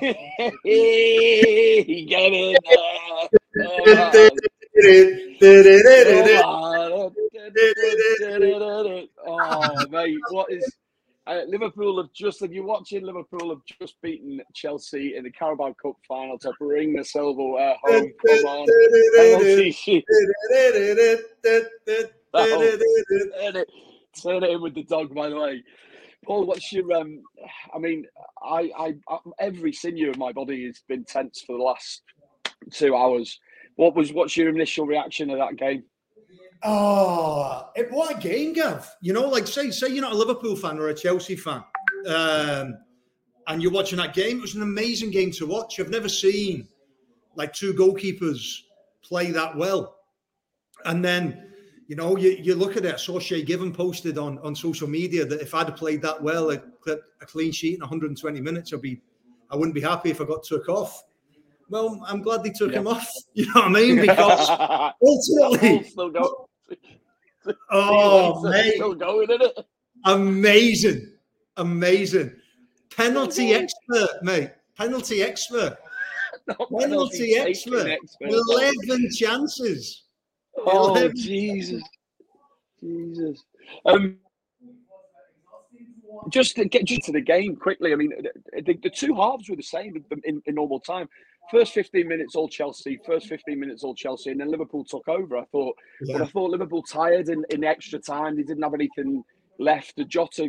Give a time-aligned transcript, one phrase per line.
[0.00, 0.14] Get
[2.32, 2.82] in there.
[9.26, 10.64] oh, mate, what is
[11.26, 15.74] uh, Liverpool have just, if you're watching, Liverpool have just beaten Chelsea in the Carabao
[15.80, 18.12] Cup final to bring the silverware home.
[18.26, 18.66] Come on.
[24.22, 25.62] Turn it in with the dog, by the way.
[26.24, 26.92] Paul, what's your?
[26.92, 27.22] Um,
[27.74, 28.06] I mean,
[28.42, 32.02] I, I, I, every sinew of my body has been tense for the last
[32.70, 33.38] two hours.
[33.76, 34.12] What was?
[34.12, 35.84] What's your initial reaction to that game?
[36.62, 38.90] Oh, it, what a game, Gav!
[39.02, 41.62] You know, like say, say you're not a Liverpool fan or a Chelsea fan,
[42.06, 42.78] um,
[43.46, 44.38] and you're watching that game.
[44.38, 45.78] It was an amazing game to watch.
[45.78, 46.68] I've never seen
[47.34, 48.60] like two goalkeepers
[49.02, 49.96] play that well,
[50.84, 51.53] and then
[51.86, 52.94] you know, you, you look at it.
[52.94, 56.50] I saw Shay Given posted on, on social media that if I'd played that well,
[56.50, 59.00] a, a clean sheet in 120 minutes, I'd be,
[59.50, 61.02] I wouldn't be happy if I got took off.
[61.68, 62.78] Well, I'm glad they took yeah.
[62.78, 63.10] him off.
[63.34, 64.00] You know what I mean?
[64.00, 64.48] Because
[65.02, 66.48] ultimately, oh, still go.
[67.70, 69.58] oh mate, still going in it.
[70.04, 71.12] Amazing,
[71.56, 72.36] amazing.
[72.96, 74.52] Penalty expert, mate.
[74.76, 75.76] Penalty expert.
[76.46, 77.88] penalty, penalty expert.
[77.88, 78.28] expert.
[78.28, 80.03] Eleven chances.
[80.58, 81.82] Oh Jesus,
[82.80, 83.42] Jesus.
[83.84, 84.18] Um,
[86.28, 87.92] just to get you to the game quickly.
[87.92, 88.12] I mean,
[88.52, 91.08] the, the two halves were the same in, in, normal time.
[91.50, 95.36] First 15 minutes all Chelsea, first 15 minutes all Chelsea, and then Liverpool took over.
[95.36, 96.18] I thought, yeah.
[96.18, 98.36] but I thought Liverpool tired in, in extra time.
[98.36, 99.24] They didn't have anything
[99.58, 99.96] left.
[99.96, 100.48] The Jota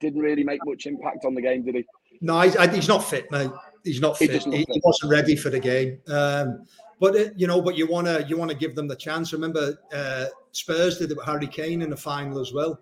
[0.00, 1.86] didn't really make much impact on the game, did he?
[2.20, 3.50] No, he's not fit, mate.
[3.84, 4.30] He's not fit.
[4.30, 5.98] He, he, he wasn't ready for the game.
[6.08, 6.64] Um,
[7.02, 9.32] but it, you know, but you want to you want to give them the chance.
[9.32, 12.78] Remember, uh, Spurs did it with Harry Kane in the final as well.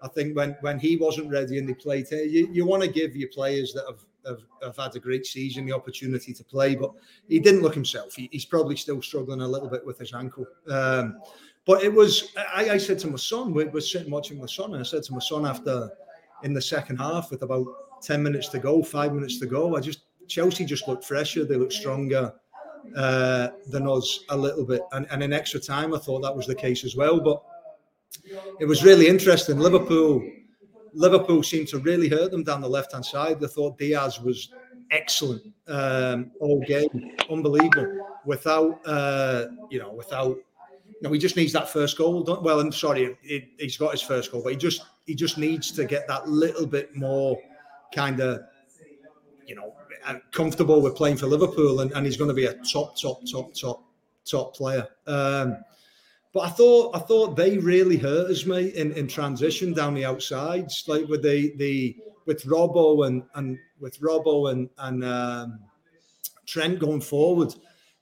[0.00, 3.16] I think when when he wasn't ready and they played you, you want to give
[3.16, 6.76] your players that have, have, have had a great season the opportunity to play.
[6.76, 6.92] But
[7.28, 8.14] he didn't look himself.
[8.14, 10.46] He, he's probably still struggling a little bit with his ankle.
[10.70, 11.18] Um,
[11.66, 14.74] but it was I, I said to my son, we were sitting watching my son,
[14.74, 15.90] and I said to my son after
[16.44, 17.66] in the second half with about
[18.02, 21.44] ten minutes to go, five minutes to go, I just Chelsea just looked fresher.
[21.44, 22.32] They looked stronger
[22.96, 24.82] uh, than us a little bit.
[24.92, 27.20] And, and in extra time, I thought that was the case as well.
[27.20, 27.42] But
[28.60, 29.58] it was really interesting.
[29.58, 30.22] Liverpool,
[30.92, 33.40] Liverpool seemed to really hurt them down the left hand side.
[33.40, 34.50] They thought Diaz was
[34.90, 38.04] excellent um, all game, unbelievable.
[38.24, 42.24] Without, uh, you know, without, you know, he just needs that first goal.
[42.42, 45.70] Well, I'm sorry, it, he's got his first goal, but he just he just needs
[45.72, 47.38] to get that little bit more
[47.94, 48.42] kind of,
[49.46, 49.74] you know,
[50.32, 53.54] comfortable with playing for Liverpool, and, and he's going to be a top, top, top,
[53.54, 53.84] top,
[54.24, 54.86] top player.
[55.06, 55.58] Um,
[56.32, 60.04] but I thought I thought they really hurt us, mate, in, in transition down the
[60.04, 61.96] outsides, like with the the
[62.26, 65.60] with Robbo and and with Robbo and and um,
[66.46, 67.54] Trent going forward.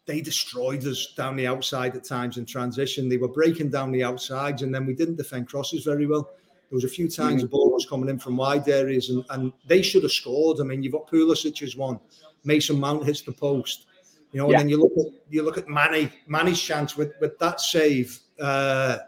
[0.07, 3.09] They destroyed us down the outside at times in transition.
[3.09, 6.31] They were breaking down the outsides, and then we didn't defend crosses very well.
[6.69, 9.53] There was a few times the ball was coming in from wide areas, and, and
[9.67, 10.61] they should have scored.
[10.61, 12.01] I mean, you've got Pulisic as one,
[12.45, 13.87] Mason Mount hits the post,
[14.33, 14.61] you know, yeah.
[14.61, 18.19] and then you look at you look at Mane, Mane's chance with with that save
[18.41, 18.99] uh,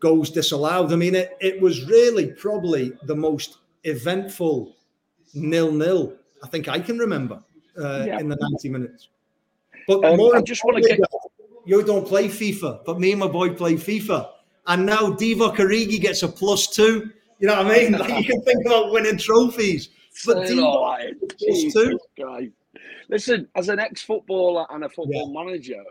[0.00, 0.92] goes disallowed.
[0.92, 4.76] I mean, it it was really probably the most eventful
[5.34, 7.42] nil nil I think I can remember
[7.80, 8.18] uh, yeah.
[8.18, 9.08] in the ninety minutes.
[9.86, 11.00] But um, more I just want to get.
[11.64, 14.28] You don't play FIFA, but me and my boy play FIFA
[14.66, 17.10] and now Divock Origi gets a plus two.
[17.38, 17.92] You know what I mean?
[17.98, 19.88] Like you can think about winning trophies,
[20.26, 21.98] but Divock plus two.
[23.08, 25.44] Listen, as an ex-footballer and a football yeah.
[25.44, 25.82] manager,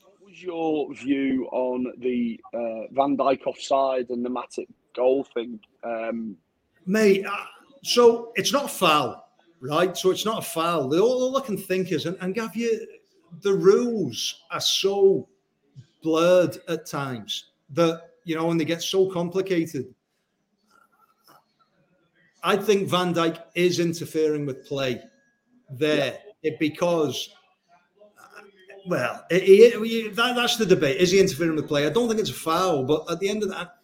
[0.00, 5.58] what was your view on the uh, Van Dijk offside and the Matip goal thing?
[5.82, 6.36] Um,
[6.86, 7.44] Mate, uh,
[7.82, 9.28] so it's not a foul,
[9.60, 9.96] right?
[9.96, 10.94] So it's not a foul.
[10.96, 12.86] All, all I can think is, and, and Gav, you,
[13.40, 15.28] the rules are so
[16.02, 19.92] blurred at times that you know when they get so complicated
[22.42, 25.02] i think van dijk is interfering with play
[25.70, 26.50] there yeah.
[26.50, 27.30] it, because
[28.18, 28.42] uh,
[28.86, 31.00] well that, that's the debate.
[31.00, 31.86] Is he interfering with play?
[31.86, 33.76] I don't think it's a foul but at the end of that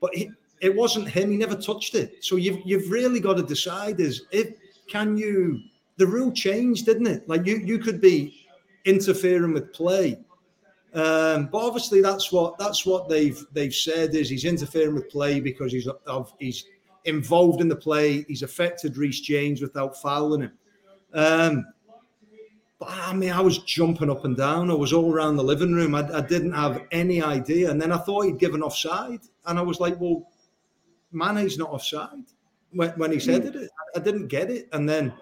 [0.00, 0.30] but he,
[0.60, 1.30] it wasn't him.
[1.30, 2.24] He never touched it.
[2.24, 4.54] So you've, you've really got to decide is if
[4.88, 5.60] can you
[5.96, 7.28] the rule changed didn't it?
[7.28, 8.46] Like you you could be
[8.84, 10.18] interfering with play
[10.94, 15.40] um, but obviously, that's what that's what they've they've said is he's interfering with play
[15.40, 16.66] because he's of he's
[17.04, 18.24] involved in the play.
[18.28, 20.52] He's affected Reece James without fouling him.
[21.14, 21.66] Um,
[22.78, 24.70] but I mean, I was jumping up and down.
[24.70, 25.94] I was all around the living room.
[25.94, 27.70] I, I didn't have any idea.
[27.70, 30.28] And then I thought he'd given offside, and I was like, "Well,
[31.10, 32.24] Mane's not offside."
[32.72, 33.54] When, when he said mm.
[33.54, 34.68] it, I didn't get it.
[34.72, 35.12] And then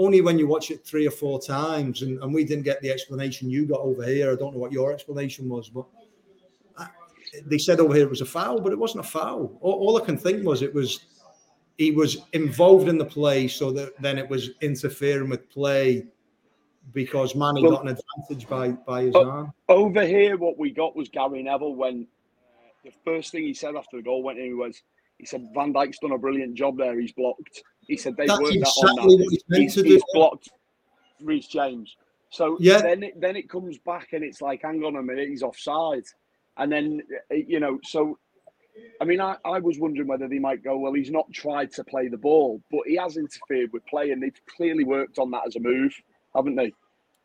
[0.00, 2.90] only when you watch it three or four times, and, and we didn't get the
[2.90, 4.32] explanation you got over here.
[4.32, 5.84] I don't know what your explanation was, but
[6.78, 6.86] I,
[7.44, 9.58] they said over here it was a foul, but it wasn't a foul.
[9.60, 11.00] All, all I can think was it was
[11.76, 16.06] he was involved in the play, so that then it was interfering with play
[16.94, 19.52] because Mane well, got an advantage by by his arm.
[19.68, 22.06] Over here, what we got was Gary Neville when
[22.58, 24.82] uh, the first thing he said after the goal went in was
[25.18, 26.98] he said Van Dijk's done a brilliant job there.
[26.98, 27.62] He's blocked.
[27.90, 29.40] He said they worked exactly that on that.
[29.48, 30.48] He's, he's, he's blocked
[31.20, 31.96] Reece James.
[32.30, 32.80] So yeah.
[32.80, 36.04] then it, then it comes back and it's like, hang on a minute, he's offside.
[36.56, 38.16] And then you know, so
[39.00, 41.84] I mean, I, I was wondering whether they might go, well, he's not tried to
[41.84, 45.42] play the ball, but he has interfered with play, and they've clearly worked on that
[45.46, 45.92] as a move,
[46.34, 46.72] haven't they?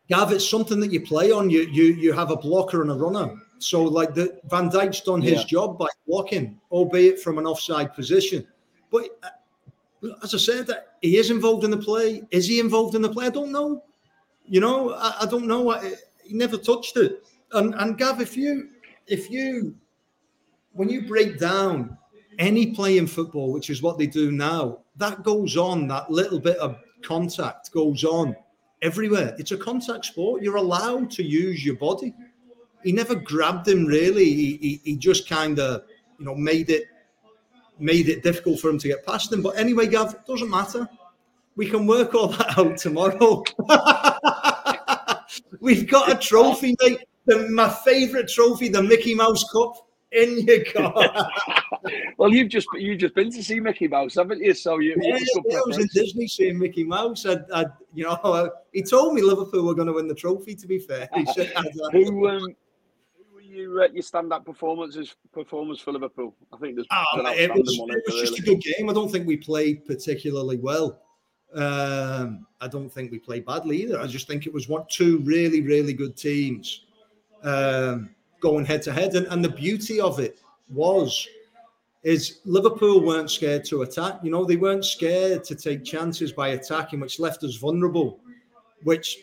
[0.10, 1.50] Gav, it's something that you play on.
[1.50, 3.36] You you you have a blocker and a runner.
[3.60, 5.46] So like the Van Dijk's done his yeah.
[5.46, 8.48] job by blocking, albeit from an offside position.
[8.92, 9.30] But uh,
[10.24, 10.70] as I said,
[11.02, 12.24] he is involved in the play.
[12.32, 13.28] Is he involved in the play?
[13.28, 13.84] I don't know.
[14.46, 15.72] You know, I, I don't know.
[15.72, 15.94] I,
[16.24, 17.24] he never touched it.
[17.52, 18.70] And and Gav, if you
[19.08, 19.76] if you
[20.74, 21.98] when you break down
[22.40, 25.88] any play in football, which is what they do now, that goes on.
[25.88, 28.36] That little bit of contact goes on
[28.82, 29.36] everywhere.
[29.40, 30.42] It's a contact sport.
[30.42, 32.14] You're allowed to use your body.
[32.84, 34.26] He never grabbed him really.
[34.26, 35.84] He, he, he just kind of,
[36.20, 36.86] you know, made it
[37.80, 39.42] made it difficult for him to get past them.
[39.42, 40.88] But anyway, Gav, doesn't matter.
[41.56, 43.44] We can work all that out tomorrow.
[45.60, 47.00] We've got a trophy, mate.
[47.26, 51.32] The, my favourite trophy, the Mickey Mouse Cup in your car.
[52.18, 54.54] well, you've just you've just been to see Mickey Mouse, haven't you?
[54.54, 54.96] So you.
[55.02, 57.26] Yeah, yeah I was in Disney seeing Mickey Mouse.
[57.26, 60.56] I, I you know, he told me Liverpool were going to win the trophy.
[60.56, 61.54] To be fair, he said,
[61.92, 62.56] who um,
[63.56, 66.36] you uh, your stand-up performances performance for Liverpool?
[66.54, 68.90] I think there's oh, it was, it was just a good game.
[68.90, 71.00] I don't think we played particularly well.
[71.54, 74.00] Um, I don't think we played badly either.
[74.00, 76.86] I just think it was one two really really good teams.
[77.44, 78.10] Um,
[78.46, 79.16] going head to head.
[79.16, 81.28] And, and the beauty of it was
[82.04, 84.20] is Liverpool weren't scared to attack.
[84.24, 88.20] You know, they weren't scared to take chances by attacking, which left us vulnerable,
[88.84, 89.18] which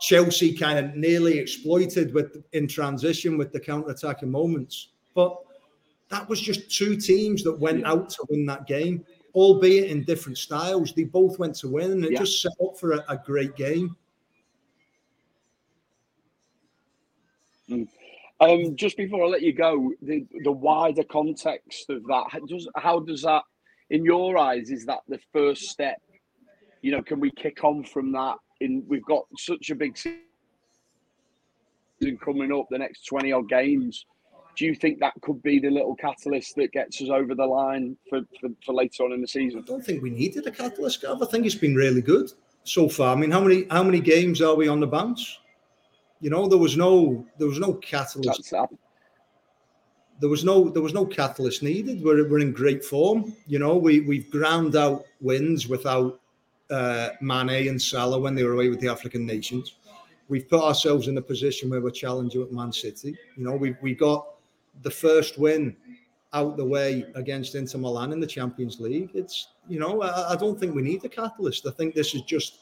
[0.00, 4.88] Chelsea kind of nearly exploited with in transition with the counter-attacking moments.
[5.14, 5.38] But
[6.08, 9.04] that was just two teams that went out to win that game,
[9.34, 10.92] albeit in different styles.
[10.92, 12.18] They both went to win, and it yeah.
[12.18, 13.96] just set up for a, a great game.
[17.68, 17.88] Mm.
[18.38, 23.00] Um, just before I let you go, the, the wider context of that, does, how
[23.00, 23.42] does that,
[23.88, 25.96] in your eyes, is that the first step?
[26.82, 28.36] You know, can we kick on from that?
[28.60, 30.18] In we've got such a big season
[32.24, 34.06] coming up, the next twenty odd games.
[34.56, 37.94] Do you think that could be the little catalyst that gets us over the line
[38.08, 39.60] for, for, for later on in the season?
[39.62, 41.22] I don't think we needed a catalyst, Gav.
[41.22, 42.32] I think it's been really good
[42.64, 43.14] so far.
[43.14, 45.38] I mean, how many how many games are we on the bounce?
[46.20, 48.54] You know, there was no there was no catalyst.
[50.18, 52.02] There was no there was no catalyst needed.
[52.02, 53.34] We're, we're in great form.
[53.46, 56.18] You know, we we've ground out wins without
[56.70, 59.76] uh, Mane and Salah when they were away with the African nations.
[60.28, 63.16] We've put ourselves in a position where we're challenging with Man City.
[63.36, 64.26] You know, we we got
[64.82, 65.76] the first win
[66.32, 69.10] out the way against Inter Milan in the Champions League.
[69.14, 71.66] It's you know, I, I don't think we need a catalyst.
[71.66, 72.60] I think this is just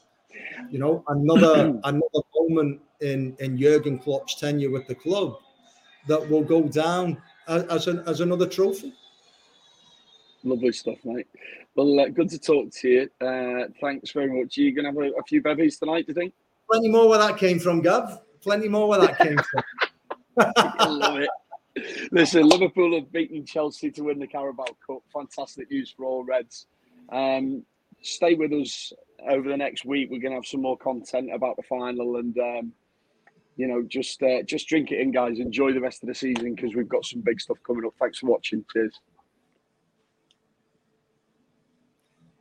[0.70, 5.38] you know another another moment in in Jurgen Klopp's tenure with the club
[6.06, 8.92] that will go down as, as, an, as another trophy.
[10.44, 11.26] Lovely stuff, mate.
[11.74, 13.26] Well, uh, good to talk to you.
[13.26, 14.58] Uh, thanks very much.
[14.58, 16.34] Are you going to have a, a, few bevies tonight, do you think?
[16.70, 18.20] Plenty more where that came from, Gav.
[18.42, 19.62] Plenty more where that came from.
[21.00, 22.10] Love it.
[22.12, 25.02] Listen, Liverpool have beaten Chelsea to win the Carabao Cup.
[25.12, 26.66] Fantastic news for all Reds.
[27.10, 27.64] Um,
[28.02, 28.92] stay with us
[29.28, 30.10] over the next week.
[30.10, 32.72] We're going to have some more content about the final and um,
[33.56, 35.38] you know, just uh, just drink it in, guys.
[35.38, 37.94] Enjoy the rest of the season because we've got some big stuff coming up.
[37.98, 38.64] Thanks for watching.
[38.72, 39.00] Cheers.